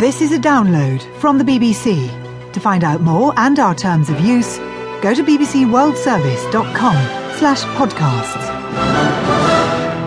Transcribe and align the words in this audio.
This 0.00 0.22
is 0.22 0.32
a 0.32 0.38
download 0.38 1.02
from 1.16 1.36
the 1.36 1.44
BBC. 1.44 2.08
To 2.54 2.58
find 2.58 2.84
out 2.84 3.02
more 3.02 3.34
and 3.36 3.58
our 3.58 3.74
terms 3.74 4.08
of 4.08 4.18
use, 4.20 4.56
go 5.02 5.12
to 5.12 5.22
bbcworldservice.com 5.22 6.94
slash 7.36 7.62
podcasts. 7.76 8.50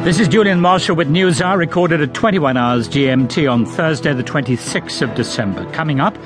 This 0.04 0.20
is 0.20 0.28
Julian 0.28 0.62
Marshall 0.62 0.96
with 0.96 1.10
News 1.10 1.44
Hour, 1.44 1.60
recorded 1.60 2.02
at 2.02 2.16
21 2.16 2.58
hours 2.58 2.90
GMT 2.90 3.48
on 3.48 3.68
Thursday, 3.68 4.16
the 4.16 4.24
26th 4.24 5.04
of 5.04 5.14
December. 5.14 5.72
Coming 5.74 6.00
up, 6.00 6.18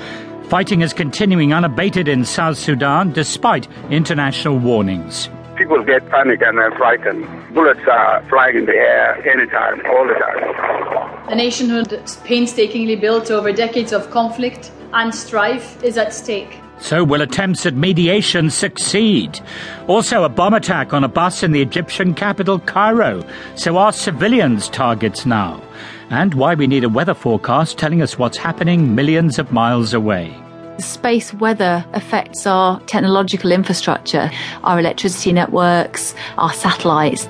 fighting 0.44 0.80
is 0.80 0.94
continuing 0.94 1.52
unabated 1.52 2.08
in 2.08 2.24
South 2.24 2.56
Sudan 2.56 3.12
despite 3.12 3.68
international 3.90 4.58
warnings. 4.58 5.28
People 5.68 5.84
get 5.84 6.08
panic 6.08 6.40
and 6.40 6.56
they're 6.56 6.72
frightened. 6.72 7.26
Bullets 7.52 7.86
are 7.86 8.26
flying 8.30 8.56
in 8.56 8.64
the 8.64 8.72
air 8.72 9.16
anytime, 9.28 9.84
all 9.84 10.08
the 10.08 10.14
time. 10.14 11.28
A 11.28 11.34
nationhood 11.34 12.02
painstakingly 12.24 12.96
built 12.96 13.30
over 13.30 13.52
decades 13.52 13.92
of 13.92 14.10
conflict 14.10 14.72
and 14.94 15.14
strife 15.14 15.84
is 15.84 15.98
at 15.98 16.14
stake. 16.14 16.58
So 16.80 17.04
will 17.04 17.20
attempts 17.20 17.66
at 17.66 17.74
mediation 17.74 18.48
succeed? 18.48 19.40
Also, 19.88 20.24
a 20.24 20.30
bomb 20.30 20.54
attack 20.54 20.94
on 20.94 21.04
a 21.04 21.08
bus 21.08 21.42
in 21.42 21.52
the 21.52 21.60
Egyptian 21.60 22.14
capital, 22.14 22.60
Cairo. 22.60 23.22
So 23.54 23.76
are 23.76 23.92
civilians 23.92 24.70
targets 24.70 25.26
now? 25.26 25.62
And 26.08 26.32
why 26.32 26.54
we 26.54 26.66
need 26.66 26.84
a 26.84 26.88
weather 26.88 27.12
forecast 27.12 27.76
telling 27.76 28.00
us 28.00 28.18
what's 28.18 28.38
happening 28.38 28.94
millions 28.94 29.38
of 29.38 29.52
miles 29.52 29.92
away. 29.92 30.34
Space 30.78 31.34
weather 31.34 31.84
affects 31.92 32.46
our 32.46 32.80
technological 32.82 33.50
infrastructure, 33.50 34.30
our 34.62 34.78
electricity 34.78 35.32
networks, 35.32 36.14
our 36.36 36.52
satellites. 36.52 37.28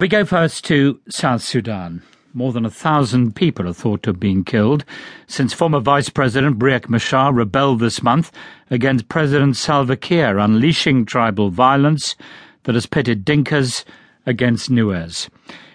We 0.00 0.08
go 0.08 0.24
first 0.24 0.64
to 0.64 1.00
South 1.08 1.42
Sudan. 1.42 2.02
More 2.34 2.52
than 2.52 2.64
a 2.64 2.70
thousand 2.70 3.36
people 3.36 3.68
are 3.68 3.74
thought 3.74 4.02
to 4.02 4.10
have 4.10 4.18
been 4.18 4.42
killed 4.42 4.84
since 5.28 5.52
former 5.52 5.78
Vice 5.78 6.08
President 6.08 6.58
Riek 6.58 6.88
Machar 6.88 7.32
rebelled 7.32 7.78
this 7.78 8.02
month 8.02 8.32
against 8.70 9.08
President 9.08 9.56
Salva 9.56 9.96
Kiir, 9.96 10.42
unleashing 10.42 11.04
tribal 11.04 11.50
violence 11.50 12.16
that 12.64 12.74
has 12.74 12.86
pitted 12.86 13.24
Dinkas 13.24 13.84
against 14.26 14.70
Nuers. 14.70 15.28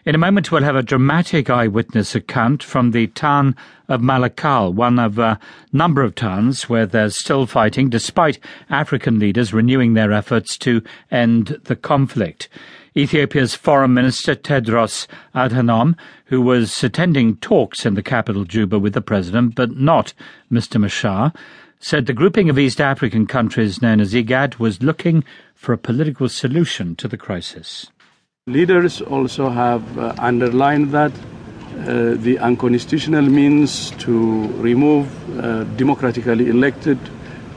In 0.08 0.16
a 0.16 0.18
moment, 0.18 0.54
we'll 0.54 0.64
have 0.64 0.78
a 0.78 0.84
dramatic 0.84 1.50
eyewitness 1.50 2.16
account 2.16 2.64
from 2.64 2.92
the 2.92 3.08
town 3.08 3.58
of 3.90 4.00
Malakal, 4.00 4.74
one 4.74 5.00
of 5.00 5.20
a 5.20 5.38
number 5.74 6.02
of 6.02 6.16
towns 6.16 6.70
where 6.70 6.86
there's 6.86 7.20
still 7.20 7.46
fighting, 7.46 7.90
despite 7.90 8.40
African 8.70 9.20
leaders 9.20 9.54
renewing 9.54 9.96
their 9.96 10.14
efforts 10.14 10.58
to 10.60 10.82
end 11.12 11.60
the 11.66 11.76
conflict. 11.76 12.48
Ethiopia's 12.96 13.54
Foreign 13.54 13.94
Minister 13.94 14.34
Tedros 14.34 15.08
Adhanom, 15.36 15.96
who 16.28 16.42
was 16.42 16.82
attending 16.84 17.36
talks 17.36 17.86
in 17.86 17.96
the 17.96 18.02
capital 18.02 18.46
Juba 18.46 18.80
with 18.80 18.94
the 18.94 19.02
president, 19.02 19.56
but 19.56 19.76
not 19.76 20.14
Mr. 20.50 20.80
Machar, 20.80 21.34
said 21.80 22.06
the 22.06 22.14
grouping 22.14 22.50
of 22.50 22.58
East 22.58 22.80
African 22.80 23.28
countries 23.28 23.82
known 23.82 24.00
as 24.00 24.14
IGAD 24.14 24.58
was 24.58 24.82
looking 24.82 25.24
for 25.54 25.74
a 25.74 25.78
political 25.78 26.30
solution 26.30 26.96
to 26.96 27.10
the 27.10 27.18
crisis. 27.18 27.92
Leaders 28.48 29.02
also 29.02 29.50
have 29.50 29.98
uh, 29.98 30.14
underlined 30.20 30.92
that 30.92 31.12
uh, 31.12 32.14
the 32.16 32.40
unconstitutional 32.40 33.24
means 33.24 33.92
to 33.98 34.48
remove 34.62 35.06
uh, 35.38 35.66
democratically 35.76 36.48
elected 36.48 36.98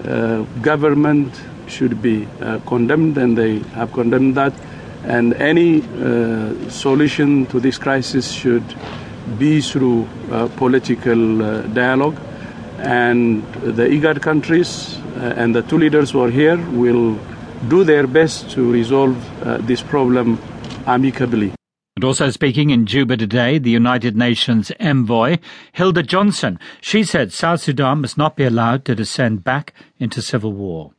uh, 0.05 0.43
government 0.63 1.33
should 1.69 2.03
be 2.03 2.27
uh, 2.41 2.59
condemned, 2.67 3.17
and 3.19 3.39
they 3.39 3.61
have 3.79 3.93
condemned 3.93 4.35
that. 4.35 4.53
And 5.05 5.35
any 5.35 5.81
uh, 5.81 6.69
solution 6.69 7.47
to 7.47 7.61
this 7.61 7.79
crisis 7.79 8.33
should 8.33 8.65
be 9.39 9.61
through 9.61 10.09
political 10.57 11.39
dialogue. 11.69 12.19
And 12.81 13.45
the 13.63 13.85
IGAD 13.85 14.23
countries 14.23 14.99
and 15.15 15.55
the 15.55 15.63
two 15.63 15.79
leaders 15.79 16.11
who 16.11 16.25
are 16.25 16.31
here 16.31 16.57
will 16.73 17.17
do 17.69 17.85
their 17.85 18.09
best 18.09 18.51
to 18.51 18.73
resolve 18.73 19.15
this 19.69 19.83
problem 19.83 20.41
amicably. 20.87 21.53
And 21.97 22.05
also 22.05 22.31
speaking 22.31 22.71
in 22.71 22.87
Juba 22.87 23.17
today, 23.17 23.59
the 23.59 23.71
United 23.71 24.17
Nations 24.17 24.73
envoy, 24.81 25.39
Hilde 25.73 26.07
Johnson. 26.07 26.59
She 26.81 27.05
said 27.05 27.33
South 27.33 27.61
Sudan 27.61 28.01
must 28.01 28.17
not 28.17 28.37
be 28.37 28.45
allowed 28.45 28.85
to 28.87 28.95
descend 28.95 29.45
back 29.45 29.75
into 29.99 30.23
civil 30.23 30.53
war. 30.53 30.93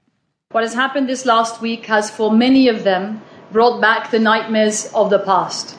What 0.52 0.64
has 0.64 0.74
happened 0.74 1.08
this 1.08 1.26
last 1.26 1.62
week 1.62 1.86
has, 1.86 2.12
for 2.12 2.32
many 2.32 2.68
of 2.68 2.84
them, 2.84 3.22
brought 3.52 3.82
back 3.82 4.12
the 4.12 4.20
nightmares 4.20 4.92
of 4.94 5.10
the 5.10 5.20
past. 5.20 5.78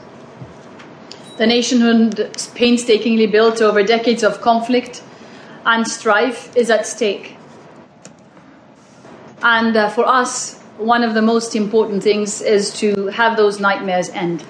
The 1.36 1.46
nationhood 1.46 2.30
painstakingly 2.54 3.26
built 3.26 3.60
over 3.60 3.82
decades 3.82 4.22
of 4.22 4.40
conflict 4.40 5.02
and 5.64 5.86
strife 5.86 6.54
is 6.56 6.70
at 6.70 6.86
stake. 6.86 7.36
And 9.42 9.76
uh, 9.76 9.88
for 9.90 10.06
us, 10.06 10.61
one 10.78 11.02
of 11.02 11.14
the 11.14 11.22
most 11.22 11.54
important 11.54 12.02
things 12.02 12.40
is 12.40 12.72
to 12.80 13.06
have 13.08 13.36
those 13.36 13.60
nightmares 13.60 14.08
end. 14.10 14.44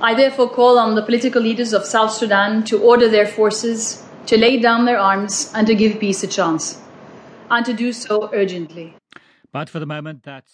I 0.00 0.14
therefore 0.14 0.50
call 0.50 0.78
on 0.78 0.94
the 0.96 1.02
political 1.02 1.40
leaders 1.40 1.72
of 1.72 1.84
South 1.84 2.12
Sudan 2.12 2.64
to 2.64 2.82
order 2.82 3.08
their 3.08 3.26
forces 3.26 4.04
to 4.26 4.36
lay 4.36 4.58
down 4.58 4.84
their 4.84 4.98
arms 4.98 5.52
and 5.54 5.66
to 5.66 5.74
give 5.74 6.00
peace 6.00 6.22
a 6.22 6.26
chance, 6.26 6.80
and 7.50 7.64
to 7.66 7.72
do 7.72 7.92
so 7.92 8.30
urgently. 8.32 8.96
But 9.52 9.68
for 9.68 9.78
the 9.78 9.86
moment, 9.86 10.22
that's 10.24 10.50